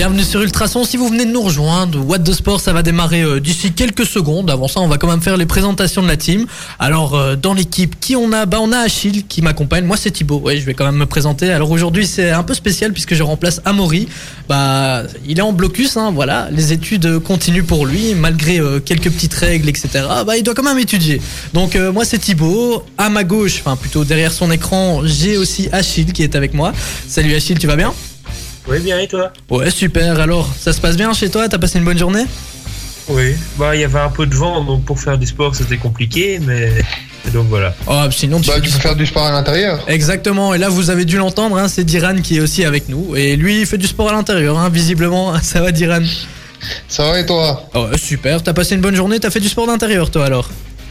[0.00, 0.82] Bienvenue sur Ultrason.
[0.84, 4.06] Si vous venez de nous rejoindre, What the Sport, ça va démarrer euh, d'ici quelques
[4.06, 4.50] secondes.
[4.50, 6.46] Avant ça, on va quand même faire les présentations de la team.
[6.78, 8.46] Alors, euh, dans l'équipe, qui on a?
[8.46, 9.84] Bah, on a Achille qui m'accompagne.
[9.84, 10.38] Moi, c'est Thibaut.
[10.38, 11.52] Ouais, je vais quand même me présenter.
[11.52, 14.08] Alors aujourd'hui, c'est un peu spécial puisque je remplace Amaury.
[14.48, 16.48] Bah, il est en blocus, hein, voilà.
[16.50, 19.90] Les études continuent pour lui, malgré euh, quelques petites règles, etc.
[20.26, 21.20] Bah, il doit quand même étudier.
[21.52, 22.84] Donc, moi, c'est Thibaut.
[22.96, 26.72] À ma gauche, enfin plutôt derrière son écran, j'ai aussi Achille qui est avec moi.
[27.06, 27.92] Salut Achille, tu vas bien?
[28.68, 30.20] Oui, bien, et toi Ouais, super.
[30.20, 31.48] Alors, ça se passe bien chez toi?
[31.48, 32.24] T'as passé une bonne journée?
[33.08, 33.34] Oui.
[33.58, 36.38] Bah, il y avait un peu de vent, donc pour faire du sport, c'était compliqué,
[36.40, 36.70] mais.
[37.26, 37.74] et donc voilà.
[37.88, 39.80] Oh, sinon tu, Bah, tu peux faire du sport à l'intérieur.
[39.88, 40.54] Exactement.
[40.54, 43.16] Et là, vous avez dû l'entendre, hein, c'est Diran qui est aussi avec nous.
[43.16, 45.34] Et lui, il fait du sport à l'intérieur, hein, visiblement.
[45.42, 46.02] Ça va, Diran?
[46.88, 47.68] Ça va et toi?
[47.74, 48.42] Oh, ouais, super.
[48.42, 49.18] T'as passé une bonne journée.
[49.18, 50.48] T'as fait du sport d'intérieur, toi, alors?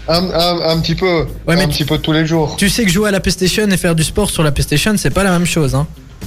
[0.08, 1.28] Un, un, un petit peu.
[1.48, 2.56] Ouais, mais un tu- petit peu tous les jours.
[2.58, 5.12] Tu sais que jouer à la PlayStation et faire du sport sur la PlayStation, c'est
[5.12, 5.86] pas la même chose, hein.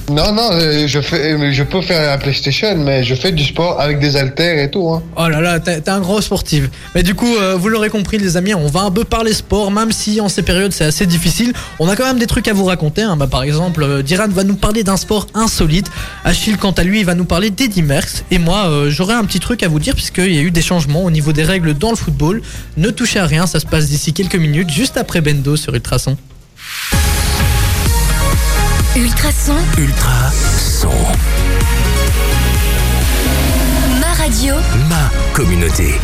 [0.09, 3.79] Non, non, euh, je, euh, je peux faire la PlayStation, mais je fais du sport
[3.79, 4.89] avec des haltères et tout.
[4.89, 5.01] Hein.
[5.15, 6.69] Oh là là, t'es un gros sportif.
[6.93, 9.71] Mais du coup, euh, vous l'aurez compris, les amis, on va un peu parler sport,
[9.71, 11.53] même si en ces périodes c'est assez difficile.
[11.79, 13.01] On a quand même des trucs à vous raconter.
[13.03, 13.15] hein.
[13.15, 15.89] Bah, par exemple, Diran va nous parler d'un sport insolite.
[16.25, 18.25] Achille, quant à lui, il va nous parler d'Eddie Merckx.
[18.29, 20.61] Et moi, euh, j'aurai un petit truc à vous dire, puisqu'il y a eu des
[20.61, 22.41] changements au niveau des règles dans le football.
[22.75, 26.17] Ne touchez à rien, ça se passe d'ici quelques minutes, juste après Bendo sur Ultrason.
[28.95, 30.89] Ultrason, Ultra son,
[33.99, 34.53] ma radio,
[34.87, 35.99] ma communauté.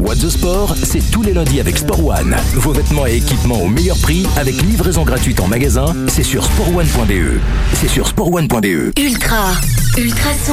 [0.00, 2.34] What the Sport, c'est tous les lundis avec Sport One.
[2.54, 5.94] Vos vêtements et équipements au meilleur prix avec livraison gratuite en magasin.
[6.08, 7.38] C'est sur sportone.be.
[7.74, 8.98] C'est sur sportone.be.
[8.98, 9.52] ultra,
[9.98, 10.52] ultrason,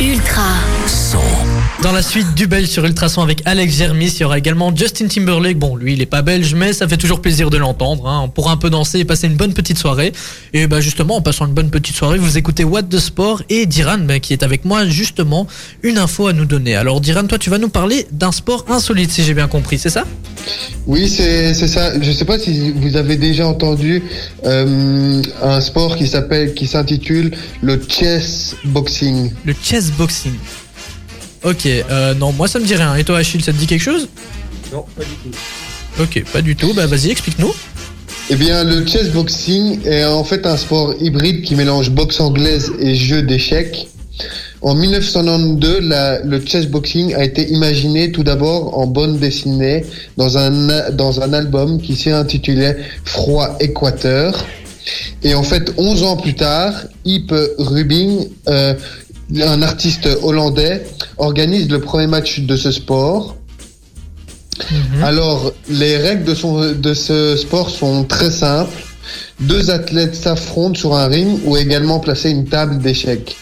[0.00, 0.54] ultra.
[0.86, 1.18] Son.
[1.82, 5.06] Dans la suite du Belge sur Ultrason avec Alex Germis, il y aura également Justin
[5.06, 5.58] Timberlake.
[5.58, 8.06] Bon, lui, il est pas belge, mais ça fait toujours plaisir de l'entendre.
[8.06, 8.20] Hein.
[8.24, 10.12] On pourra un peu danser et passer une bonne petite soirée.
[10.52, 13.66] Et bah justement, en passant une bonne petite soirée, vous écoutez What the Sport et
[13.66, 15.46] Diran, bah, qui est avec moi, justement,
[15.82, 16.76] une info à nous donner.
[16.76, 19.90] Alors, Diran, toi, tu vas nous parler d'un sport insolite, si j'ai bien compris, c'est
[19.90, 20.04] ça?
[20.86, 22.00] Oui, c'est ça.
[22.00, 24.02] Je sais pas si vous avez déjà entendu
[24.44, 27.32] euh, un sport qui s'appelle, qui s'intitule
[27.62, 29.30] le chess boxing.
[29.44, 30.32] Le chess boxing.
[31.44, 32.94] Ok, euh, non, moi ça me dit rien.
[32.96, 34.08] Et toi, Achille, ça te dit quelque chose?
[34.72, 36.02] Non, pas du tout.
[36.02, 36.72] Ok, pas du tout.
[36.74, 37.52] Bah vas-y, explique-nous.
[38.30, 42.70] Eh bien, le chess boxing est en fait un sport hybride qui mélange boxe anglaise
[42.78, 43.88] et jeu d'échecs.
[44.62, 49.84] En 1992, la- le chess boxing a été imaginé tout d'abord en bande dessinée
[50.18, 52.76] dans un, dans un album qui s'intitulait
[53.06, 54.44] Froid Équateur.
[55.22, 56.72] Et en fait, 11 ans plus tard,
[57.04, 58.74] Yip Rubin, euh,
[59.38, 60.82] un artiste hollandais,
[61.18, 63.36] organise le premier match de ce sport.
[64.70, 65.04] Mhm.
[65.04, 68.82] Alors, les règles de, son, de ce sport sont très simples.
[69.40, 73.36] Deux athlètes s'affrontent sur un ring ou également placer une table d'échecs.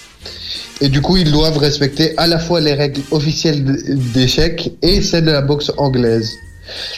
[0.80, 3.64] Et du coup, ils doivent respecter à la fois les règles officielles
[4.14, 6.32] d'échecs et celles de la boxe anglaise.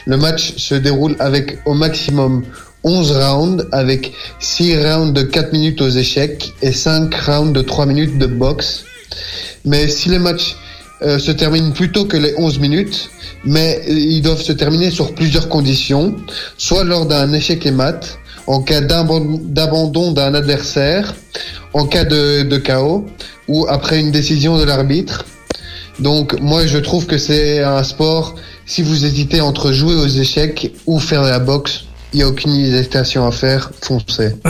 [0.07, 2.45] Le match se déroule avec au maximum
[2.85, 7.87] 11 rounds, avec 6 rounds de 4 minutes aux échecs et 5 rounds de 3
[7.87, 8.85] minutes de boxe.
[9.65, 10.57] Mais si les matchs
[11.03, 13.11] euh, se terminent plus tôt que les 11 minutes,
[13.45, 16.15] mais euh, ils doivent se terminer sur plusieurs conditions,
[16.59, 21.15] soit lors d'un échec et mat, en cas d'abandon d'un adversaire,
[21.73, 23.07] en cas de, de chaos,
[23.49, 25.25] ou après une décision de l'arbitre.
[26.01, 28.35] Donc moi je trouve que c'est un sport,
[28.67, 32.29] si vous hésitez entre jouer aux échecs ou faire de la boxe, il n'y a
[32.29, 34.35] aucune hésitation à faire, foncez.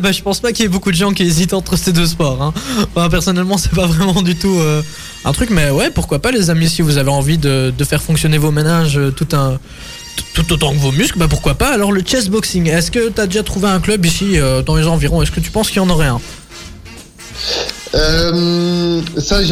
[0.00, 2.06] bah, je pense pas qu'il y ait beaucoup de gens qui hésitent entre ces deux
[2.06, 2.42] sports.
[2.42, 2.52] Hein.
[2.94, 4.82] Enfin, personnellement, c'est pas vraiment du tout euh,
[5.24, 8.38] un truc, mais ouais, pourquoi pas, les amis, si vous avez envie de, faire fonctionner
[8.38, 9.32] vos ménages euh, Tout
[10.52, 11.72] autant que vos muscles, bah pourquoi pas.
[11.72, 14.86] Alors le chess boxing, est-ce que t'as déjà trouvé un club ici euh, dans les
[14.86, 15.22] environs?
[15.22, 16.20] Est-ce que tu penses qu'il y en aurait un?
[17.94, 19.42] Euh, ça,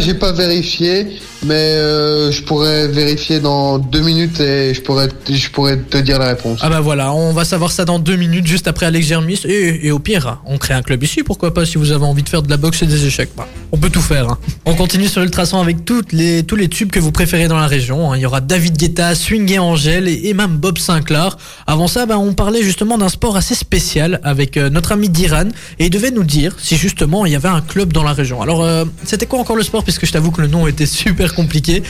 [0.00, 1.06] j'ai, pas vérifié,
[1.44, 6.58] mais euh, je pourrais vérifier dans deux minutes et je pourrais, te dire la réponse.
[6.62, 9.40] Ah bah voilà, on va savoir ça dans deux minutes, juste après Alex Germis.
[9.44, 12.28] Et, au pire, on crée un club ici, pourquoi pas, si vous avez envie de
[12.28, 13.30] faire de la boxe et des échecs.
[13.36, 14.30] Bah, on peut tout faire.
[14.30, 14.38] hein.
[14.64, 18.12] On continue sur Ultrason avec tous les tubes que vous préférez dans la région.
[18.12, 18.16] hein.
[18.16, 21.36] Il y aura David Guetta, Swing et, et même Bob Sinclair.
[21.66, 25.48] Avant ça, bah, on parlait justement d'un sport assez spécial avec euh, notre ami Diran.
[25.78, 28.42] Et il devait nous dire si justement il y avait un club dans la région.
[28.42, 31.34] Alors, euh, c'était quoi encore le sport Puisque je t'avoue que le nom était super
[31.34, 31.82] compliqué?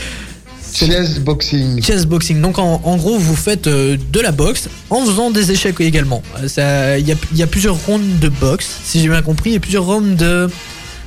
[0.73, 1.83] Chess boxing.
[1.83, 2.41] Chess boxing.
[2.41, 6.23] Donc en, en gros, vous faites euh, de la boxe en faisant des échecs également.
[6.57, 9.53] Euh, Il y, a, il y a plusieurs rounds de boxe, si j'ai bien compris,
[9.53, 10.49] et plusieurs rounds de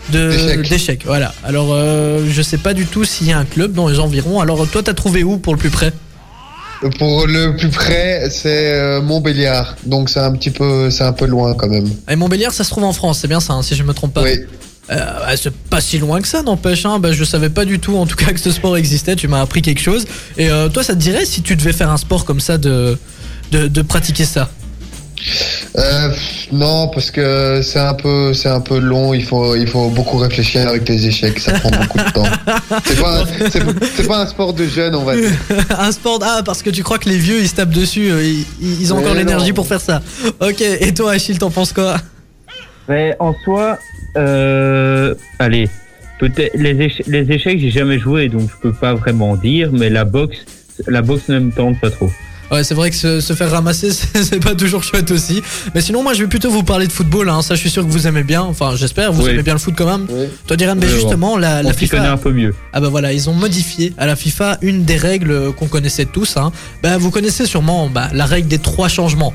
[0.09, 1.03] D'échecs.
[1.05, 1.35] Voilà.
[1.43, 4.41] Alors euh, je sais pas du tout s'il y a un club dans les environs.
[4.41, 5.93] Alors toi, t'as trouvé où pour le plus près?
[6.99, 9.75] Pour le plus près, c'est Montbéliard.
[9.85, 11.89] Donc c'est un petit peu, c'est un peu loin quand même.
[12.09, 14.13] Et Montbéliard, ça se trouve en France, c'est bien ça, hein, si je me trompe
[14.15, 14.23] pas.
[14.23, 14.39] Oui.
[14.91, 16.87] Euh, bah, c'est pas si loin que ça, n'empêche.
[16.87, 16.99] Hein.
[16.99, 19.17] Bah, je savais pas du tout, en tout cas, que ce sport existait.
[19.17, 20.05] Tu m'as appris quelque chose.
[20.37, 22.97] Et euh, toi, ça te dirait si tu devais faire un sport comme ça de,
[23.51, 24.49] de, de pratiquer ça?
[25.77, 26.15] Euh,
[26.53, 29.13] non, parce que c'est un peu, c'est un peu long.
[29.13, 31.41] Il faut, il faut beaucoup réfléchir avec les échecs.
[31.41, 32.25] Ça prend beaucoup de temps.
[32.85, 33.63] C'est pas, c'est,
[33.97, 35.31] c'est pas un sport de jeune, on va dire.
[35.79, 38.47] Un sport Ah, parce que tu crois que les vieux ils se tapent dessus, ils,
[38.61, 39.55] ils ont Mais encore l'énergie non.
[39.55, 40.01] pour faire ça.
[40.41, 41.97] Ok, et toi, Achille, t'en penses quoi?
[42.89, 43.79] Mais en soi,
[44.17, 45.69] euh, allez,
[46.19, 49.71] peut-être les, éche- les échecs, j'ai jamais joué, donc je peux pas vraiment dire.
[49.73, 50.39] Mais la boxe,
[50.87, 52.11] la boxe ne me tente pas trop.
[52.49, 55.43] Ouais, c'est vrai que se, se faire ramasser, c'est pas toujours chouette aussi.
[55.75, 57.29] Mais sinon, moi, je vais plutôt vous parler de football.
[57.29, 57.43] Hein.
[57.43, 58.43] Ça, je suis sûr que vous aimez bien.
[58.43, 59.13] Enfin, j'espère.
[59.13, 59.31] Vous Oui.
[59.33, 60.07] aimez bien le foot quand même.
[60.09, 60.27] Oui.
[60.47, 62.13] Toi, Diran, mais Oui, justement, la, la On s'y connaît FIFA.
[62.13, 62.55] un peu mieux.
[62.73, 66.37] Ah bah voilà, ils ont modifié à la FIFA une des règles qu'on connaissait tous.
[66.37, 66.53] Hein.
[66.85, 69.35] Bah, vous connaissez sûrement bah, la règle des trois changements.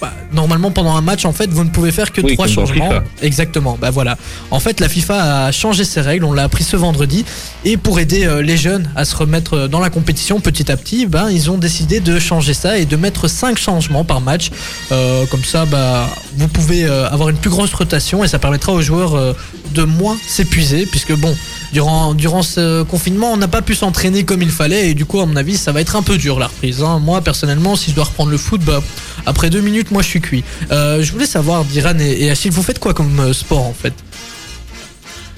[0.00, 2.90] Bah, normalement, pendant un match, en fait, vous ne pouvez faire que trois changements.
[3.22, 3.78] Exactement.
[3.80, 4.18] Bah voilà.
[4.50, 6.24] En fait, la FIFA a changé ses règles.
[6.24, 7.24] On l'a appris ce vendredi.
[7.64, 10.76] Et pour aider euh, les jeunes à se remettre euh, dans la compétition petit à
[10.76, 14.50] petit, ben ils ont décidé de changer ça et de mettre cinq changements par match.
[14.92, 16.06] Euh, comme ça, bah
[16.36, 19.34] vous pouvez euh, avoir une plus grosse rotation et ça permettra aux joueurs
[19.74, 21.34] de moins s'épuiser, puisque bon.
[21.72, 25.20] Durant, durant ce confinement, on n'a pas pu s'entraîner comme il fallait et du coup,
[25.20, 26.82] à mon avis, ça va être un peu dur la reprise.
[26.82, 26.98] hein.
[27.00, 28.82] Moi, personnellement, si je dois reprendre le foot, bah,
[29.26, 30.44] après deux minutes, moi, je suis cuit.
[30.70, 33.74] Euh, je voulais savoir, Diran et, et Achille, vous faites quoi comme euh, sport en
[33.74, 33.92] fait?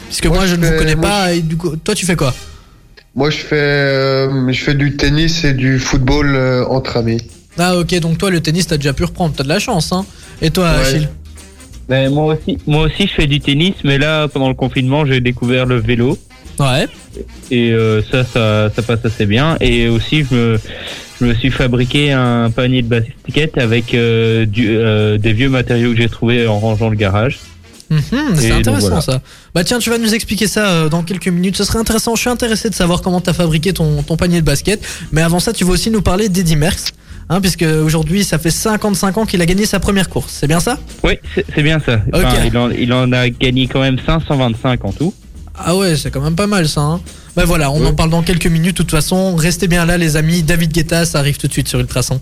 [0.07, 2.07] Puisque moi, Moi, je je ne vous connais moi, pas et du coup, toi, tu
[2.07, 2.35] fais quoi?
[3.15, 7.21] Moi, je fais, euh, je fais du tennis et du football euh, entre amis.
[7.59, 10.07] Ah, ok, donc toi, le tennis, t'as déjà pu reprendre, t'as de la chance, hein
[10.41, 10.81] Et toi, Ouais.
[10.81, 11.09] Achille?
[11.89, 15.21] Mais moi aussi, moi aussi, je fais du tennis, mais là, pendant le confinement, j'ai
[15.21, 16.19] découvert le vélo.
[16.59, 16.87] Ouais.
[17.51, 19.57] Et euh, ça, ça, ça passe assez bien.
[19.61, 20.61] Et aussi, je me,
[21.21, 25.93] je me suis fabriqué un panier de basket avec euh, du, euh, des vieux matériaux
[25.93, 27.39] que j'ai trouvés en rangeant le garage.
[27.91, 28.01] Mhm,
[28.35, 29.01] c'est intéressant voilà.
[29.01, 29.23] ça.
[29.55, 31.57] Bah tiens, tu vas nous expliquer ça dans quelques minutes.
[31.57, 32.15] Ce serait intéressant.
[32.17, 34.85] Je suis intéressé de savoir comment t'as fabriqué ton, ton panier de basket.
[35.11, 36.93] Mais avant ça, tu vas aussi nous parler d'Eddie Merckx.
[37.31, 40.33] Hein, puisque aujourd'hui, ça fait 55 ans qu'il a gagné sa première course.
[40.41, 40.79] C'est bien ça?
[41.05, 41.19] Oui,
[41.55, 42.01] c'est bien ça.
[42.13, 45.13] Enfin, il, en, il en a gagné quand même 525 en tout.
[45.55, 46.81] Ah ouais, c'est quand même pas mal ça.
[46.81, 47.01] Hein.
[47.37, 48.79] Bah voilà, on en parle dans quelques minutes.
[48.79, 50.43] De toute façon, restez bien là, les amis.
[50.43, 52.21] David Guetta, ça arrive tout de suite sur Ultrason.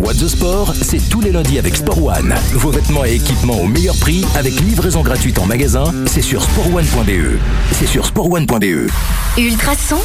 [0.00, 2.34] What the Sport, c'est tous les lundis avec Sport One.
[2.52, 7.38] Vos vêtements et équipements au meilleur prix avec livraison gratuite en magasin, c'est sur sportone.be.
[7.72, 8.88] C'est sur sportone.be.
[9.36, 9.98] Ultrason.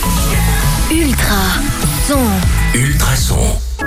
[0.91, 1.38] Ultra.
[2.07, 2.19] Son.
[2.77, 3.38] Ultrason.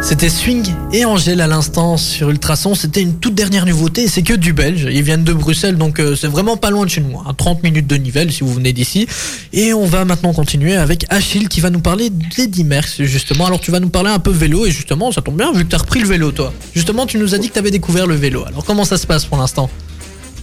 [0.02, 2.74] C'était Swing et Angèle à l'instant sur Ultrason.
[2.74, 4.88] C'était une toute dernière nouveauté et c'est que du belge.
[4.90, 7.18] Ils viennent de Bruxelles donc euh, c'est vraiment pas loin de chez nous.
[7.18, 7.34] hein.
[7.36, 9.06] 30 minutes de Nivelles si vous venez d'ici.
[9.52, 13.46] Et on va maintenant continuer avec Achille qui va nous parler d'Eddie Merckx justement.
[13.46, 15.70] Alors tu vas nous parler un peu vélo et justement ça tombe bien vu que
[15.70, 16.52] t'as repris le vélo toi.
[16.74, 18.44] Justement tu nous as dit que t'avais découvert le vélo.
[18.46, 19.70] Alors comment ça se passe pour l'instant?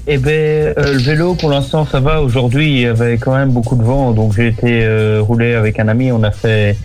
[0.06, 2.22] Eh ben, euh, le vélo, pour l'instant, ça va.
[2.22, 5.80] Aujourd'hui, il y avait quand même beaucoup de vent, donc j'ai été euh, rouler avec
[5.80, 6.12] un ami.
[6.12, 6.76] On a fait,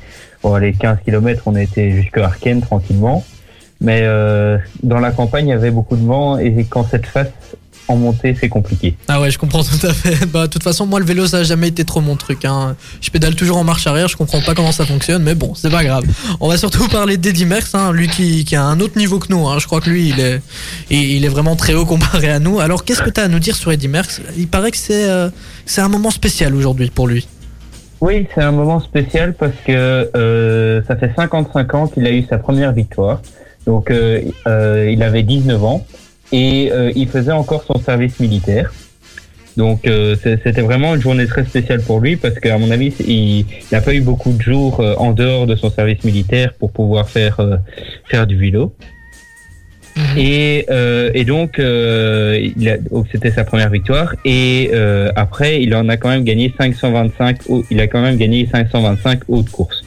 [0.41, 3.25] bon, les 15 km, on été jusqu'à Arken tranquillement.
[3.81, 7.48] Mais euh, dans la campagne, il y avait beaucoup de vent, et quand cette face
[7.89, 8.95] en montée, c'est compliqué.
[9.09, 10.27] Ah ouais, je comprends tout à fait.
[10.27, 12.45] Bah, de toute façon, moi, le vélo, ça a jamais été trop mon truc.
[12.45, 12.77] Hein.
[13.01, 15.71] Je pédale toujours en marche arrière, je comprends pas comment ça fonctionne, mais bon, c'est
[15.71, 16.05] pas grave.
[16.41, 19.33] On va surtout parler d'Eddie Merckx, hein, lui qui, qui a un autre niveau que
[19.33, 19.49] nous.
[19.49, 19.59] Hein.
[19.59, 20.41] Je crois que lui, il est,
[20.91, 22.61] il, il est vraiment très haut comparé à nous.
[22.61, 24.21] Alors, qu'est-ce que tu as à nous dire sur Eddie Merckx?
[24.37, 25.31] Il paraît que c'est euh,
[25.67, 27.27] c'est un moment spécial aujourd'hui pour lui.
[28.01, 32.25] Oui, c'est un moment spécial parce que euh, ça fait 55 ans qu'il a eu
[32.29, 33.21] sa première victoire.
[33.67, 34.23] Donc, euh,
[34.91, 35.85] il avait 19 ans
[36.33, 38.73] et euh, il faisait encore son service militaire.
[39.57, 43.45] Donc, euh, c'était vraiment une journée très spéciale pour lui parce qu'à mon avis, il
[43.73, 47.09] n'a pas eu beaucoup de jours euh, en dehors de son service militaire pour pouvoir
[47.11, 47.57] faire euh,
[48.05, 48.73] faire du vélo.
[50.17, 54.15] Et, euh, et donc, euh, il a- donc c'était sa première victoire.
[54.25, 57.39] Et euh, après, il en a quand même gagné 525.
[57.49, 59.83] au- Il a quand même gagné 525 hautes courses.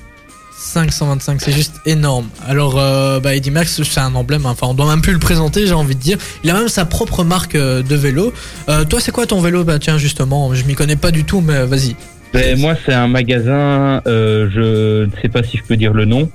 [0.72, 2.28] 525, c'est juste énorme.
[2.48, 4.46] Alors, euh, bah, Eddie Merckx, c'est un emblème.
[4.46, 4.52] hein.
[4.52, 6.18] Enfin, on doit même plus le présenter, j'ai envie de dire.
[6.44, 8.34] Il a même sa propre marque euh, de vélo.
[8.70, 9.64] Euh, toi, c'est quoi ton vélo?
[9.64, 11.96] Bah, tiens, justement, je m'y connais pas du tout, mais vas-y.
[12.34, 14.02] Ben, moi, c'est un magasin.
[14.08, 16.30] Euh, je ne sais pas si je peux dire le nom.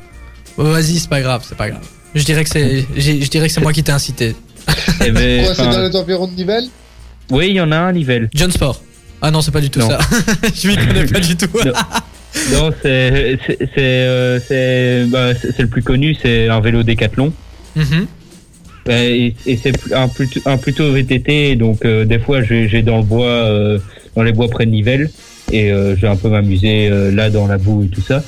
[0.58, 1.82] Vas-y, c'est pas grave, c'est pas grave.
[2.14, 4.34] Je dirais que c'est, je dirais que c'est moi qui t'ai incité.
[5.04, 6.68] Eh ben, Quoi, c'est dans les environs de Nivelles?
[7.30, 8.28] Oui, il y en a un Nivelle.
[8.34, 8.80] John Sport.
[9.22, 9.88] Ah non, c'est pas du tout Non.
[9.88, 9.98] ça.
[10.54, 11.46] je m'y connais pas du tout.
[12.52, 12.70] Non.
[12.82, 16.14] C'est c'est c'est euh, bah, le plus connu.
[16.14, 17.32] C'est un vélo Décathlon.
[17.74, 18.06] Mhm.
[18.86, 22.98] Ben, et et c'est un plutôt, un plutôt VTT, donc euh, des fois j'ai dans
[22.98, 23.78] le bois, euh,
[24.14, 25.10] dans les bois près de Nivelles,
[25.50, 28.22] et euh, je vais un peu m'amuser euh, là dans la boue et tout ça.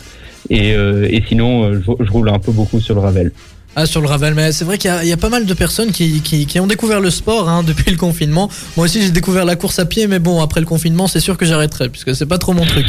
[0.51, 3.33] Et, euh, et sinon, je, je roule un peu beaucoup sur le Ravel.
[3.81, 6.49] Ah, sur le Ravel, mais c'est vrai qu'il y, a- pas mal de personnes qui
[6.61, 8.51] ont découvert le sport hein, depuis le confinement.
[8.77, 11.37] Moi aussi, j'ai découvert la course à pied, mais bon, après le confinement, c'est sûr
[11.37, 12.87] que j'arrêterai, puisque c'est pas trop mon truc.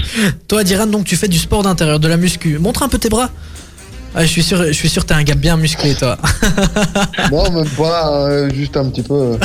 [0.48, 2.58] Toi, Diran, donc tu fais du sport d'intérieur, de la muscu.
[2.58, 3.30] Montre un peu tes bras.
[4.16, 6.18] Ah, je suis sûr, je suis sûr, que t'es un gars bien musclé, toi.
[7.32, 9.38] Non, même pas, euh, juste un petit peu.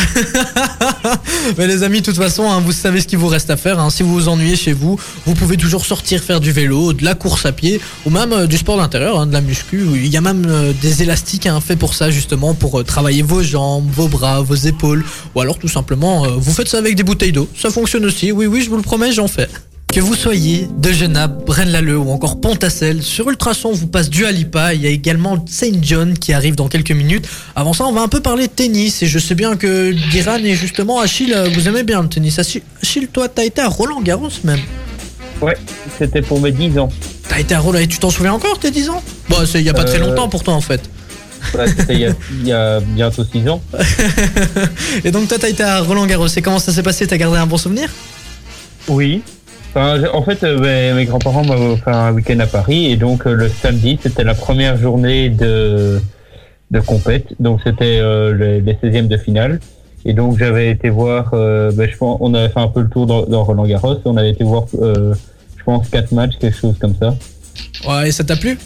[1.59, 3.79] Mais les amis, de toute façon, hein, vous savez ce qu'il vous reste à faire.
[3.79, 3.91] hein.
[3.91, 7.15] Si vous vous ennuyez chez vous, vous pouvez toujours sortir faire du vélo, de la
[7.15, 9.85] course à pied, ou même euh, du sport d'intérieur, hein, de la muscu.
[9.95, 13.23] Il y a même euh, des élastiques hein, faits pour ça, justement, pour euh, travailler
[13.23, 15.05] vos jambes, vos bras, vos épaules,
[15.35, 17.49] ou alors tout simplement, vous faites ça avec des bouteilles d'eau.
[17.61, 18.33] Ça fonctionne aussi.
[18.33, 19.49] Oui, oui, je vous le promets, j'en fais.
[19.95, 24.75] Que vous soyez de Genappe, Braine-l'Alleud ou encore Pontacelle, sur Ultrason vous passe du Alipa,
[24.75, 27.29] il y a également Saint John qui arrive dans quelques minutes.
[27.55, 30.39] Avant ça, on va un peu parler de tennis et je sais bien que Diran
[30.39, 32.41] et justement Achille, vous aimez bien le tennis.
[32.41, 34.59] Achille, toi, t'as été à Roland Garros même.
[35.41, 35.57] Ouais,
[35.97, 36.89] c'était pour mes 10 ans.
[37.29, 39.03] T'as été à Roland et tu t'en souviens encore, tes 10 ans?
[39.29, 40.81] Bon, c'est il y a pas très Euh, longtemps pour toi en fait.
[41.57, 43.63] Ouais, c'était il, y a, il y a bientôt 6 ans.
[45.05, 47.07] Et donc toi, t'as été à Roland Garros et comment ça s'est passé?
[47.07, 47.89] T'as gardé un bon souvenir?
[48.89, 49.23] Oui.
[49.75, 53.27] Enfin, en fait, euh, mes, mes grands-parents m'avaient offert un week-end à Paris et donc
[53.27, 56.01] euh, le samedi, c'était la première journée de,
[56.71, 57.27] de compète.
[57.41, 59.59] Donc c'était euh, les, les 16e de finale.
[60.05, 63.07] Et donc j'avais été voir, ben, je pense, on avait fait un peu le tour
[63.07, 63.97] dans, dans Roland Garros.
[64.05, 65.15] On avait été voir, euh,
[65.57, 67.15] je pense, quatre matchs, quelque chose comme ça.
[67.89, 68.59] Ouais, et ça t'a plu?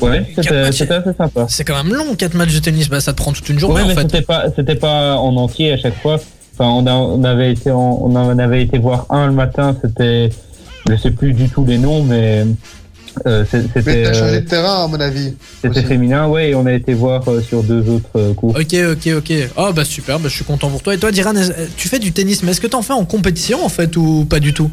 [0.00, 0.84] Ouais, c'était assez
[1.14, 1.46] sympa.
[1.48, 3.76] C'est quand même long, 4 matchs de tennis, bah ça te prend toute une journée
[3.76, 4.02] Ouais, en mais fait.
[4.02, 6.20] c'était pas, c'était pas en entier à chaque fois.
[6.58, 9.76] Enfin, on, a, on avait été, en- on en avait été voir un le matin.
[9.82, 10.30] C'était,
[10.88, 12.46] je sais plus du tout les noms, mais
[13.26, 15.34] euh, Mais c'était, changé euh, de terrain, à mon avis.
[15.62, 16.50] c'était féminin, ouais.
[16.50, 18.54] Et on a été voir euh, sur deux autres euh, cours.
[18.56, 19.32] Ok, ok, ok.
[19.56, 20.94] Oh bah super, bah, je suis content pour toi.
[20.94, 21.32] Et toi, Diran,
[21.76, 24.40] tu fais du tennis, mais est-ce que t'en fais en compétition en fait ou pas
[24.40, 24.70] du tout?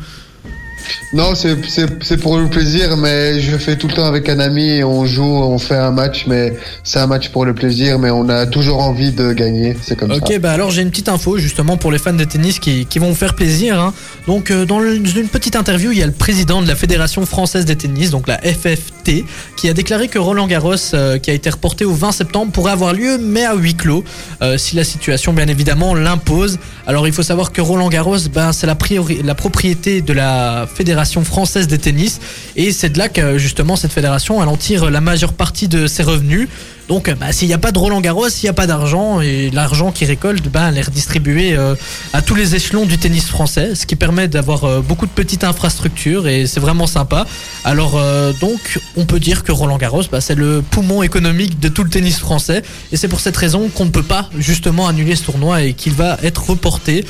[1.14, 4.84] Non, c'est pour le plaisir, mais je fais tout le temps avec un ami et
[4.84, 8.28] on joue, on fait un match, mais c'est un match pour le plaisir, mais on
[8.30, 10.40] a toujours envie de gagner, c'est comme Ok, ça.
[10.40, 13.10] bah alors j'ai une petite info justement pour les fans de tennis qui, qui vont
[13.10, 13.80] vous faire plaisir.
[13.80, 13.94] hein.
[14.26, 17.24] Donc euh, dans le- une petite interview, il y a le président de la Fédération
[17.28, 19.24] française des tennis, donc la FFT,
[19.56, 22.72] qui a déclaré que Roland Garros, euh, qui a été reporté au 20 septembre, pourrait
[22.72, 24.04] avoir lieu, mais à huis clos,
[24.42, 26.58] euh, si la situation bien évidemment l'impose.
[26.88, 30.68] Alors il faut savoir que Roland Garros, ben, c'est la, priori- la propriété de la
[30.74, 32.20] Fédération française des tennis,
[32.56, 35.88] et c'est de là que justement cette fédération, elle en tire la majeure partie de
[35.88, 36.48] ses revenus.
[36.90, 39.50] Donc, bah, s'il n'y a pas de Roland Garros, il n'y a pas d'argent, et
[39.52, 41.76] l'argent qui récolte, ben, elle est redistribuée euh,
[42.12, 45.46] à tous les échelons du tennis français, ce qui permet d'avoir euh, beaucoup de petites
[45.46, 47.26] infrastructures, et c'est vraiment sympa.
[47.64, 51.70] Alors, euh, donc, on peut dire que Roland Garros, bah, c'est le poumon économique de
[51.70, 55.16] tout le tennis français, et c'est pour cette raison qu'on ne peut pas justement annuler
[55.16, 57.06] ce tournoi et qu'il va être reporté.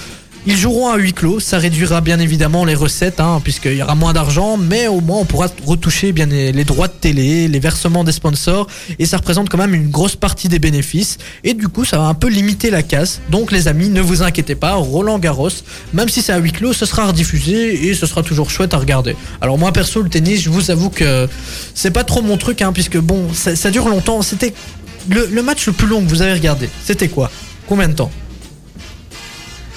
[0.45, 3.95] Ils joueront à huis clos, ça réduira bien évidemment les recettes, hein, puisqu'il y aura
[3.95, 8.03] moins d'argent, mais au moins on pourra retoucher bien les, droits de télé, les versements
[8.03, 8.67] des sponsors,
[9.00, 12.03] et ça représente quand même une grosse partie des bénéfices, et du coup ça va
[12.07, 13.21] un peu limiter la casse.
[13.29, 15.47] Donc les amis, ne vous inquiétez pas, Roland Garros,
[15.93, 18.77] même si c'est à huis clos, ce sera rediffusé et ce sera toujours chouette à
[18.79, 19.15] regarder.
[19.39, 21.29] Alors moi perso le tennis, je vous avoue que
[21.73, 24.21] c'est pas trop mon truc, hein, puisque bon, ça, dure longtemps.
[24.21, 24.53] C'était
[25.07, 26.69] le match le plus long que vous avez regardé.
[26.83, 27.31] C'était quoi?
[27.65, 28.12] Combien de temps?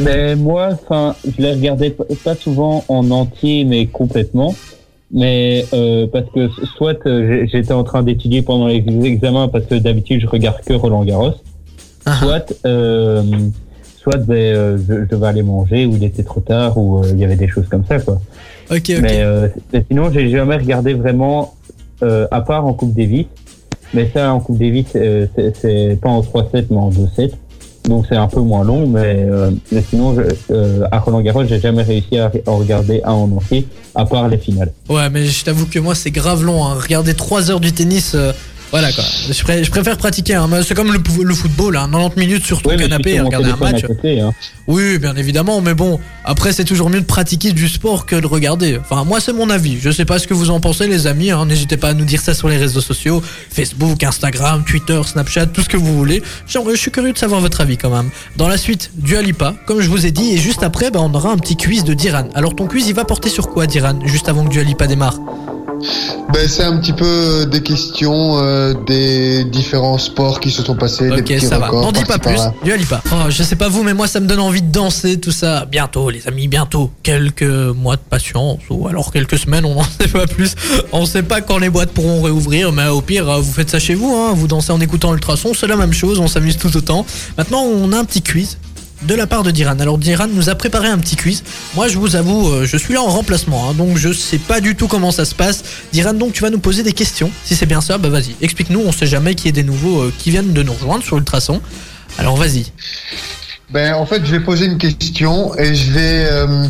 [0.01, 4.55] Mais moi, enfin, je les regardais pas souvent en entier, mais complètement.
[5.13, 9.77] Mais euh, parce que soit euh, j'étais en train d'étudier pendant les examens, parce que
[9.77, 11.33] d'habitude je regarde que Roland Garros.
[12.05, 13.23] Ah, soit euh,
[14.03, 17.09] soit ben, euh, je, je devais aller manger ou il était trop tard ou euh,
[17.13, 18.15] il y avait des choses comme ça quoi.
[18.71, 18.99] Ok, ok.
[19.01, 21.55] Mais, euh, mais sinon j'ai jamais regardé vraiment
[22.03, 23.27] euh, à part en Coupe Davis.
[23.95, 27.31] Mais ça en Coupe Davis euh, c'est- c'est pas en 3-7 mais en 2-7.
[27.87, 31.45] Donc c'est un peu moins long mais, euh, mais sinon je, euh, à Roland Garros
[31.47, 34.73] j'ai jamais réussi à, à regarder un en entier à part les finales.
[34.89, 36.65] Ouais, mais je t'avoue que moi, c'est grave long.
[36.65, 36.75] Hein.
[36.81, 38.33] Regarder 3 heures du tennis, euh,
[38.71, 39.05] voilà quoi.
[39.31, 40.35] Je, pré- je préfère pratiquer.
[40.35, 40.49] Hein.
[40.67, 41.89] C'est comme le, football, hein.
[41.91, 43.85] 90 minutes sur ton canapé mon regarder un match.
[43.85, 44.33] à côté, hein.
[44.67, 48.27] Oui, bien évidemment, mais bon, après, c'est toujours mieux de pratiquer du sport que de
[48.27, 48.79] regarder.
[48.79, 49.79] Enfin, moi, c'est mon avis.
[49.81, 51.31] Je sais pas ce que vous en pensez, les amis.
[51.31, 51.47] hein.
[51.47, 55.63] N'hésitez pas à nous dire ça sur les réseaux sociaux Facebook, Instagram, Twitter, Snapchat, tout
[55.63, 56.23] ce que vous voulez.
[56.49, 58.11] Genre, je suis curieux de savoir votre avis quand même.
[58.37, 61.15] Dans la suite, du Alipa, comme je vous ai dit, et juste après, bah, on
[61.15, 62.29] aura un petit quiz de Diran.
[62.35, 65.19] Alors, ton quiz, il va porter sur quoi, Diran, juste avant que du Alipa démarre?
[66.33, 71.09] Ben, c'est un petit peu des questions euh, des différents sports qui se sont passés,
[71.09, 71.71] des Ok, petits ça va.
[71.71, 72.41] N'en dis pas plus.
[72.65, 73.03] Du Alipa.
[73.13, 75.65] Oh, je sais pas vous, mais moi, ça me donne envie de danser, tout ça.
[75.65, 76.91] Bientôt, les amis, bientôt.
[77.03, 80.55] Quelques mois de patience, ou alors quelques semaines, on n'en sait pas plus.
[80.93, 83.79] On sait pas quand les boîtes pourront réouvrir, mais au pire, euh, vous faites ça
[83.79, 84.15] chez vous.
[84.15, 84.33] Hein.
[84.35, 87.07] Vous dansez en écoutant Ultrason, c'est la même chose, on s'amuse tout autant.
[87.39, 88.59] Maintenant, on a un petit quiz.
[89.03, 89.79] De la part de Diran.
[89.79, 91.43] Alors Diran nous a préparé un petit quiz.
[91.75, 94.61] Moi je vous avoue, euh, je suis là en remplacement, hein, donc je sais pas
[94.61, 95.65] du tout comment ça se passe.
[95.93, 97.31] Diran, donc tu vas nous poser des questions.
[97.45, 98.81] Si c'est bien ça, bah vas-y, explique-nous.
[98.81, 101.17] On sait jamais qu'il y ait des nouveaux euh, qui viennent de nous rejoindre sur
[101.17, 101.61] Ultrason.
[102.19, 102.67] Alors vas-y.
[103.71, 106.69] Ben, en fait, je vais poser une question et je vais euh,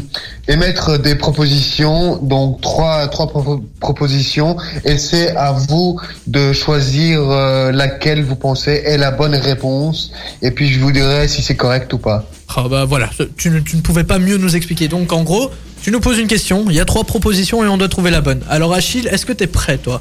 [0.48, 7.70] émettre des propositions, donc trois, trois propo- propositions, et c'est à vous de choisir euh,
[7.70, 10.10] laquelle vous pensez est la bonne réponse,
[10.40, 12.24] et puis je vous dirai si c'est correct ou pas.
[12.56, 14.88] Ah bah voilà, tu ne, tu ne pouvais pas mieux nous expliquer.
[14.88, 15.50] Donc en gros,
[15.82, 18.22] tu nous poses une question, il y a trois propositions et on doit trouver la
[18.22, 18.40] bonne.
[18.48, 20.00] Alors Achille, est-ce que t'es prêt toi?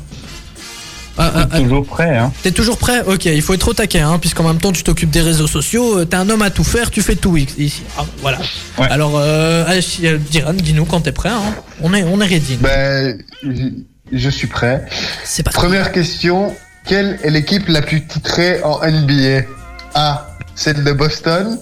[1.18, 2.32] Ah, ah, ah, Toujours prêt, hein.
[2.44, 5.10] T'es toujours prêt Ok, il faut être au taquet, hein, puisqu'en même temps tu t'occupes
[5.10, 7.84] des réseaux sociaux, euh, t'es un homme à tout faire, tu fais tout ici.
[7.98, 8.40] Ah, voilà.
[8.78, 8.88] Ouais.
[8.90, 11.30] Alors, euh, euh, Diran, dis-nous quand t'es prêt.
[11.30, 11.56] Hein.
[11.82, 12.58] On est, on est ready.
[12.58, 13.70] Ben, je,
[14.12, 14.86] je suis prêt.
[15.24, 16.54] C'est pas Première question,
[16.86, 19.46] quelle est l'équipe la plus titrée en NBA
[19.94, 21.58] A, celle de Boston,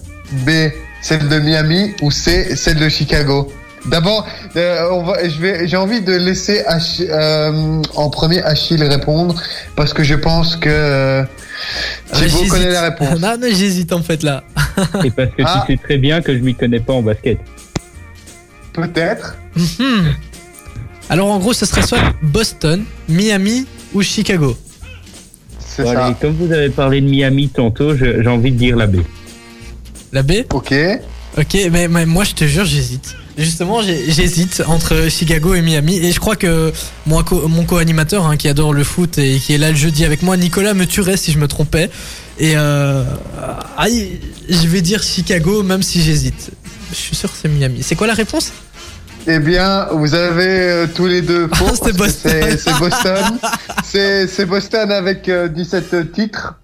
[0.46, 0.50] B,
[1.02, 3.52] celle de Miami, ou C, celle de Chicago?
[3.86, 4.26] D'abord,
[4.56, 9.36] euh, j'ai envie de laisser Ach- euh, en premier Achille répondre
[9.76, 11.24] parce que je pense que euh,
[12.12, 12.50] Ah, Thibaut j'hésite.
[12.50, 13.20] connaît la réponse.
[13.22, 14.44] non, j'hésite en fait là.
[15.04, 15.64] Et parce que Ah.
[15.68, 17.40] tu sais très bien que je m'y connais pas en basket.
[18.74, 19.36] Peut-être.
[19.80, 20.08] Hmm.
[21.10, 24.58] Alors en gros, ce serait soit Boston, Miami ou Chicago.
[25.60, 26.06] C'est Bon, ça.
[26.06, 28.98] allez, comme vous avez parlé de Miami tantôt, j'ai envie de dire la B.
[30.14, 30.32] La B?
[30.54, 30.74] Ok.
[31.38, 33.16] Ok, mais, mais moi je te jure, j'hésite.
[33.38, 35.98] Justement, j'hésite entre Chicago et Miami.
[35.98, 36.72] Et je crois que
[37.08, 40.38] mon co-animateur, hein, qui adore le foot et qui est là le jeudi avec moi,
[40.38, 41.90] Nicolas, me tuerait si je me trompais.
[42.38, 43.04] Et euh,
[43.78, 46.52] aïe, je vais dire Chicago, même si j'hésite.
[46.92, 47.82] Je suis sûr que c'est Miami.
[47.82, 48.52] C'est quoi la réponse?
[49.26, 51.66] Eh bien, vous avez euh, tous les deux faux.
[51.70, 52.32] Ah, que Boston.
[52.42, 53.40] C'est c'est Boston.
[53.84, 56.56] C'est c'est Boston avec euh, 17 titres.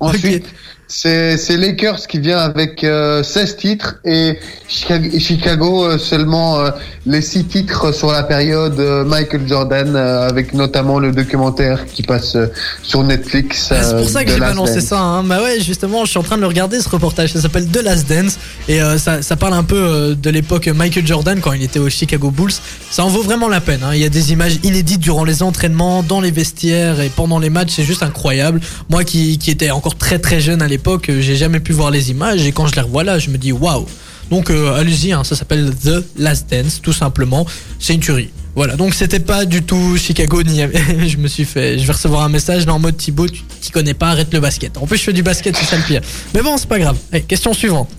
[0.00, 4.38] Ensuite, c'est c'est Lakers qui vient avec euh, 16 titres et
[4.68, 6.70] Chicago, euh, seulement euh,
[7.06, 12.02] les 6 titres sur la période euh, Michael Jordan euh, avec notamment le documentaire qui
[12.02, 12.46] passe euh,
[12.82, 13.72] sur Netflix.
[13.82, 14.84] C'est pour ça que j'ai balancé Dance.
[14.84, 15.00] ça.
[15.00, 15.24] Hein.
[15.24, 17.32] Bah ouais, justement, je suis en train de le regarder ce reportage.
[17.32, 18.38] Ça s'appelle The Last Dance
[18.68, 21.80] et euh, ça, ça parle un peu euh, de l'époque Michael Jordan quand il était
[21.80, 22.52] au Chicago Bulls.
[22.90, 23.80] Ça en vaut vraiment la peine.
[23.82, 23.90] hein.
[23.94, 27.50] Il y a des images inédites durant les entraînements, dans les vestiaires et pendant les
[27.50, 27.72] matchs.
[27.76, 28.60] C'est juste incroyable.
[28.88, 30.75] Moi qui, qui étais encore très très jeune à l'époque,
[31.08, 33.52] j'ai jamais pu voir les images et quand je les revois là, je me dis
[33.52, 33.86] waouh.
[34.30, 37.46] Donc euh, allez-y, hein, ça s'appelle The Last Dance, tout simplement.
[37.78, 38.30] C'est une tuerie.
[38.54, 40.60] Voilà, donc c'était pas du tout Chicago ni
[41.08, 43.70] je me suis fait, je vais recevoir un message là en mode Thibaut, tu t'y
[43.70, 44.78] connais pas, arrête le basket.
[44.78, 46.00] En plus je fais du basket, c'est ça le pire.
[46.34, 46.96] Mais bon, c'est pas grave.
[47.12, 47.90] Allez, question suivante.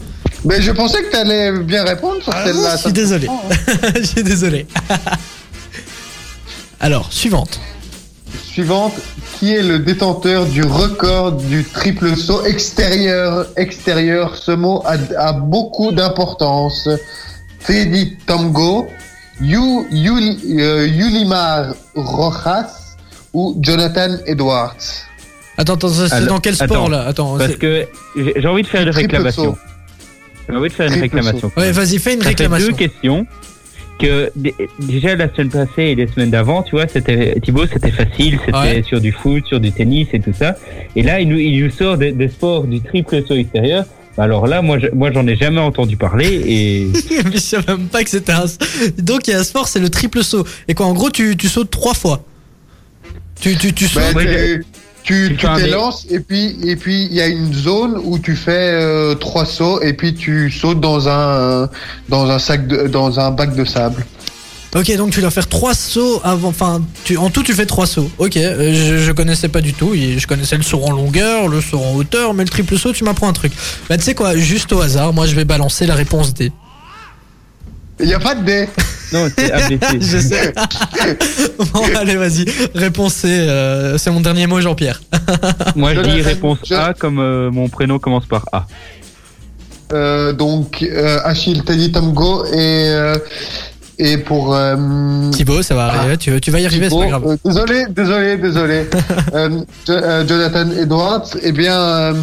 [0.44, 2.76] Mais je pensais que tu allais bien répondre sur celle-là.
[2.76, 3.28] je suis désolé.
[3.96, 4.66] Je suis désolé.
[6.80, 7.60] Alors, suivante.
[8.58, 8.94] Suivante,
[9.38, 15.32] qui est le détenteur du record du triple saut extérieur Extérieur, ce mot a, a
[15.34, 16.90] beaucoup d'importance.
[17.64, 18.18] Teddy
[19.42, 19.60] Yu,
[19.92, 22.96] Yul- euh, Yulimar Rojas
[23.32, 24.76] ou Jonathan Edwards?
[25.60, 27.06] Attends, attends, c'est dans quel sport attends, là?
[27.06, 27.38] Attends.
[27.38, 29.56] Parce que j'ai envie de faire une réclamation.
[30.50, 31.52] J'ai envie de faire une réclamation.
[31.56, 32.70] Ouais, vas-y, fais une Ça fait réclamation.
[32.70, 33.28] deux questions.
[34.00, 37.90] Que dé- déjà la semaine passée et les semaines d'avant, tu vois, c'était Thibaut, c'était
[37.92, 38.84] facile, c'était Ouais.
[38.86, 40.56] sur du foot, sur du tennis et tout ça.
[40.96, 43.86] Et là, il nous, il nous sort des, des sports du triple saut extérieur.
[44.20, 46.88] Alors là, moi, je- moi, j'en ai jamais entendu parler et
[47.26, 48.46] Mais je savais même pas que c'était un.
[49.00, 50.46] Donc il y a un sport, c'est le triple saut.
[50.68, 52.24] Et quoi, en gros, tu, tu sautes trois fois.
[53.42, 54.16] Tu, tu, tu sautes.
[54.16, 54.60] Ouais,
[55.08, 59.16] tu- t'élances et puis et puis il y a une zone où tu fais euh,
[59.16, 61.70] trois sauts et puis tu sautes dans un
[62.10, 64.06] dans un sac de, dans un bac de sable.
[64.76, 66.50] Ok, donc tu dois faire trois sauts avant.
[66.50, 68.12] Enfin, tu, en tout, tu fais trois sauts.
[68.18, 69.94] Ok, euh, je, je connaissais pas du tout.
[69.96, 73.06] Je connaissais le saut en longueur, le saut en hauteur, mais le triple saut, tu
[73.06, 73.54] m'apprends un truc.
[73.90, 76.52] Bah, tu sais quoi, juste au hasard, moi je vais balancer la réponse D.
[78.00, 78.70] Il y a pas de dé.
[79.12, 79.80] non, c'est ABC.
[80.02, 80.54] je sais.
[81.74, 82.46] bon, allez, vas-y.
[82.76, 85.02] Réponse C, euh, c'est mon dernier mot, Jean-Pierre.
[85.76, 88.68] Moi, je dis réponse je- A comme euh, mon prénom commence par A.
[89.94, 93.18] Euh, donc euh, Achille Teddy Tomgo et euh,
[93.98, 97.24] et pour euh, Thibaut, ça va arriver, tu, tu vas y arriver, c'est pas grave.
[97.26, 98.86] euh, désolé, désolé, désolé.
[99.88, 102.14] Jo- Jonathan Edwards, eh bien, euh,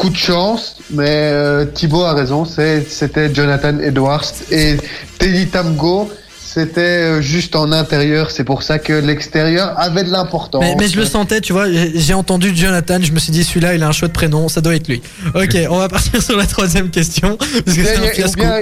[0.00, 4.24] coup de chance, mais euh, Thibaut a raison, c'était Jonathan Edwards.
[4.50, 4.76] Et
[5.18, 6.10] Teddy Tamgo,
[6.42, 10.62] c'était euh, juste en intérieur, c'est pour ça que l'extérieur avait de l'importance.
[10.64, 13.74] Mais, mais je le sentais, tu vois, j'ai entendu Jonathan, je me suis dit celui-là
[13.74, 15.02] il a un chouette prénom, ça doit être lui.
[15.34, 18.08] Ok, on va partir sur la troisième question, parce que Bien, c'est il y un
[18.08, 18.40] a- fiasco.
[18.40, 18.60] bien,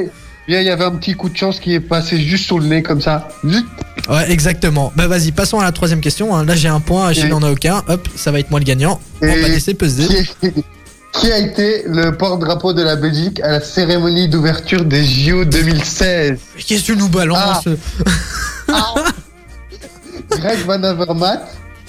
[0.48, 2.66] bien, il y avait un petit coup de chance qui est passé juste sur le
[2.66, 3.28] nez comme ça.
[3.44, 4.92] Ouais, exactement.
[4.96, 6.34] Bah vas-y, passons à la troisième question.
[6.34, 6.44] hein.
[6.44, 7.84] Là j'ai un point, Achille n'en a aucun.
[7.88, 8.98] Hop, ça va être moi le gagnant.
[9.22, 10.06] On va laisser peser.
[10.40, 10.54] qui est,
[11.12, 16.38] Qui a été le porte-drapeau de la Belgique à la cérémonie d'ouverture des JO 2016
[16.66, 17.64] Qu'est-ce que tu nous balances
[20.30, 21.40] Greg Van Avermaet,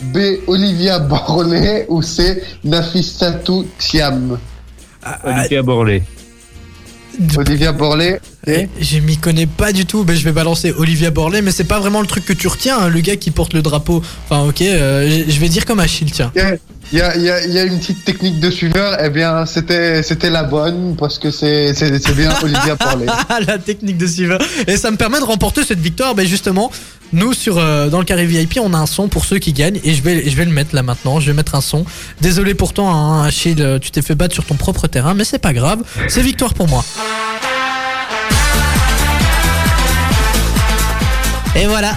[0.01, 0.17] B.
[0.47, 2.41] Olivia Borlé ou C.
[2.63, 4.39] Nafissatou Thiam
[5.03, 6.03] Ah, ah, Olivia Borlé.
[7.37, 11.41] Olivia Borlé eh, Je m'y connais pas du tout, mais je vais balancer Olivia Borlé,
[11.41, 13.61] mais c'est pas vraiment le truc que tu retiens, hein, le gars qui porte le
[13.61, 14.01] drapeau.
[14.25, 16.31] Enfin, ok, euh, je vais dire comme Achille, tiens.
[16.91, 20.01] Il y a, y, a, y a une petite technique de suiveur, eh bien c'était
[20.01, 21.71] c'était la bonne parce que c'est
[22.15, 23.05] bien Olivia Borlé.
[23.07, 24.41] Ah, la technique de suiveur.
[24.65, 26.15] Et ça me permet de remporter cette victoire.
[26.15, 26.71] Ben justement,
[27.13, 29.79] nous sur euh, dans le carré VIP, on a un son pour ceux qui gagnent
[29.83, 31.19] et je vais je vais le mettre là maintenant.
[31.19, 31.85] Je vais mettre un son.
[32.21, 35.37] Désolé pourtant, hein, Achille, euh, tu t'es fait battre sur ton propre terrain, mais c'est
[35.39, 35.83] pas grave.
[36.07, 36.83] C'est victoire pour moi.
[41.59, 41.95] Et voilà.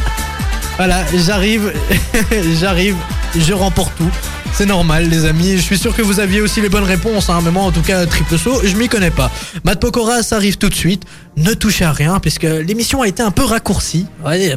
[0.76, 1.72] Voilà, j'arrive,
[2.60, 2.96] j'arrive,
[3.36, 4.10] je remporte tout.
[4.54, 5.56] C'est normal, les amis.
[5.56, 7.80] Je suis sûr que vous aviez aussi les bonnes réponses, hein, mais moi, en tout
[7.80, 9.30] cas, triple saut, je m'y connais pas.
[9.64, 11.04] Matt Pokora, ça arrive tout de suite.
[11.38, 14.06] Ne touchez à rien, puisque l'émission a été un peu raccourcie.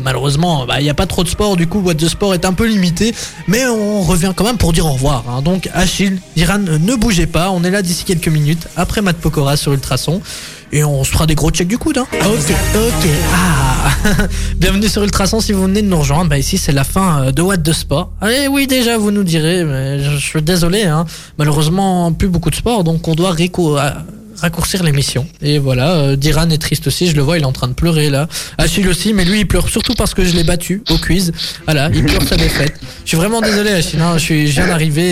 [0.01, 2.51] Malheureusement, il n'y a pas trop de sport, du coup, What the Sport est un
[2.51, 3.15] peu limité.
[3.47, 5.23] Mais on revient quand même pour dire au revoir.
[5.29, 5.41] hein.
[5.41, 7.49] Donc, Achille, Iran, ne bougez pas.
[7.51, 10.21] On est là d'ici quelques minutes, après Matt Pokora sur Ultrason.
[10.77, 11.97] Et on se fera des gros checks du coude.
[11.99, 12.05] Hein.
[12.25, 13.09] Ok, ok.
[13.33, 14.27] Ah.
[14.57, 16.29] Bienvenue sur Ultrason si vous venez de nous rejoindre.
[16.29, 18.11] Bah ici c'est la fin euh, de What de Sport.
[18.19, 20.83] Allez, oui déjà vous nous direz, mais je, je suis désolé.
[20.83, 21.05] Hein.
[21.38, 23.89] Malheureusement plus beaucoup de sport, donc on doit réco- euh,
[24.41, 25.25] raccourcir l'émission.
[25.41, 27.73] Et voilà, euh, Diran est triste aussi, je le vois, il est en train de
[27.73, 28.27] pleurer là.
[28.57, 31.31] Achille aussi, mais lui il pleure surtout parce que je l'ai battu au quiz.
[31.63, 32.73] Voilà, il pleure sa défaite.
[33.05, 34.17] Je suis vraiment désolé Achille, hein.
[34.17, 35.03] je, suis, je viens d'arriver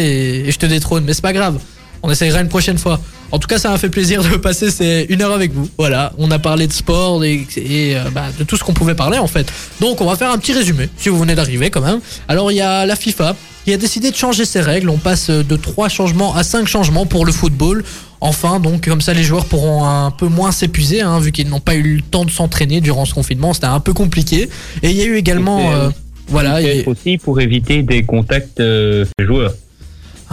[0.42, 1.58] et, et je te détrône, mais c'est pas grave.
[2.06, 3.00] On essayera une prochaine fois.
[3.34, 5.68] En tout cas, ça m'a fait plaisir de passer ces une heure avec vous.
[5.80, 8.94] Voilà, on a parlé de sport et, et, euh, bah, de tout ce qu'on pouvait
[8.94, 9.52] parler en fait.
[9.82, 12.00] Donc, on va faire un petit résumé, si vous venez d'arriver quand même.
[12.28, 14.88] Alors, il y a la FIFA qui a décidé de changer ses règles.
[14.88, 17.84] On passe de 3 changements à 5 changements pour le football.
[18.22, 21.60] Enfin, donc comme ça, les joueurs pourront un peu moins s'épuiser, hein, vu qu'ils n'ont
[21.60, 23.54] pas eu le temps de s'entraîner durant ce confinement.
[23.54, 24.48] C'était un peu compliqué.
[24.84, 25.90] Et il y a eu également, Et, euh,
[26.28, 29.54] voilà, Peut-être aussi pour éviter des contacts euh, des joueurs.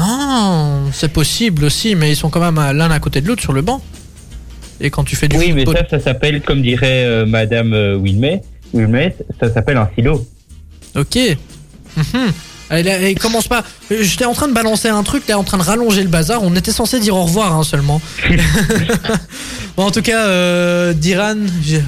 [0.00, 3.52] Ah, c'est possible aussi, mais ils sont quand même l'un à côté de l'autre sur
[3.52, 3.82] le banc.
[4.80, 7.96] Et quand tu fais du Oui, mais ça, ça s'appelle, comme dirait euh, Madame euh,
[7.96, 10.26] Wilmette, Wilmette, ça s'appelle un silo.
[10.96, 11.18] Ok.
[12.70, 13.62] Elle, elle commence pas.
[13.90, 16.42] Euh, J'étais en train de balancer un truc, t'es en train de rallonger le bazar.
[16.42, 18.00] On était censé dire au revoir hein, seulement.
[19.76, 21.34] bon, en tout cas, euh, Diran,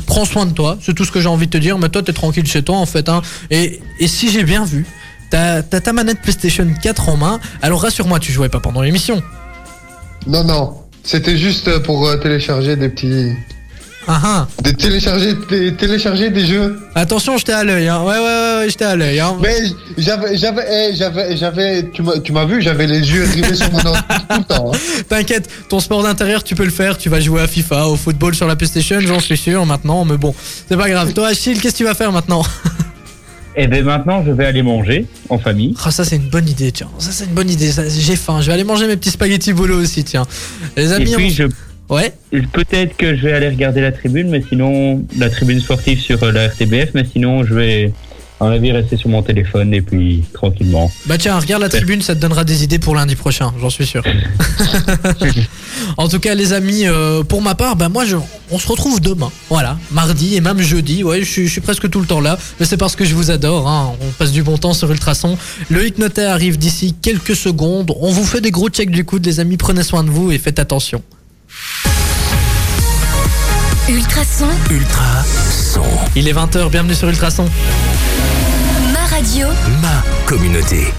[0.07, 0.77] prends soin de toi.
[0.83, 1.79] C'est tout ce que j'ai envie de te dire.
[1.79, 3.09] Mais toi, t'es tranquille chez toi en fait.
[3.09, 3.23] Hein.
[3.51, 4.85] Et, et si j'ai bien vu,
[5.33, 7.41] t'as ta manette PlayStation 4 en main.
[7.63, 9.23] Alors rassure-moi, tu jouais pas pendant l'émission.
[10.27, 13.33] Non non, c'était juste pour euh, télécharger des petits
[14.07, 14.49] Ah ah.
[14.63, 16.79] des télécharger des, télécharger des jeux.
[16.95, 17.89] Attention, j'étais à l'œil.
[17.89, 18.03] Hein.
[18.03, 19.19] Ouais, ouais, ouais, ouais, j'étais à l'œil.
[19.19, 19.37] Hein.
[19.43, 19.57] Mais
[19.99, 23.73] j'avais j'avais eh, j'avais j'avais tu m'as tu m'as vu, j'avais les yeux rivés sur
[23.73, 24.73] mon ordinateur tout le temps.
[24.73, 24.79] hein.
[25.09, 26.99] T'inquiète, ton sport d'intérieur, tu peux le faire.
[26.99, 30.05] Tu vas jouer à FIFA, au football sur la PlayStation, j'en suis sûr maintenant.
[30.05, 30.35] Mais bon,
[30.69, 31.13] c'est pas grave.
[31.15, 32.45] Toi, Achille, qu'est-ce que tu vas faire maintenant?
[33.57, 35.75] Et bien maintenant, je vais aller manger en famille.
[35.85, 36.89] Ah, ça, c'est une bonne idée, tiens.
[36.99, 37.71] Ça, c'est une bonne idée.
[37.99, 38.41] J'ai faim.
[38.41, 40.25] Je vais aller manger mes petits spaghettis bolo aussi, tiens.
[40.77, 41.45] Les Et amis, puis, je,
[41.91, 42.13] ouais.
[42.53, 46.33] peut-être que je vais aller regarder la tribune, mais sinon, la tribune sportive sur euh,
[46.33, 47.93] la RTBF, mais sinon, je vais,
[48.43, 50.91] à mon avis, rester sur mon téléphone et puis tranquillement.
[51.07, 53.87] Bah tiens, regarde la tribune, ça te donnera des idées pour lundi prochain, j'en suis
[53.87, 54.03] sûr.
[55.97, 58.17] en tout cas, les amis, euh, pour ma part, bah moi, je,
[58.51, 59.31] on se retrouve demain.
[59.49, 61.05] Voilà, mardi et même jeudi.
[61.05, 63.15] Ouais, je, suis- je suis presque tout le temps là, mais c'est parce que je
[63.15, 63.69] vous adore.
[63.69, 63.93] Hein.
[64.01, 65.39] On passe du bon temps sur Ultrason.
[65.71, 67.93] Le Notaire arrive d'ici quelques secondes.
[68.01, 69.57] On vous fait des gros checks du coude, les amis.
[69.57, 71.01] Prenez soin de vous et faites attention.
[73.89, 75.23] Ultrason, Ultra
[75.75, 75.83] son.
[76.17, 77.47] Il est 20h, bienvenue sur Ultrason.
[79.81, 80.93] Ma communauté.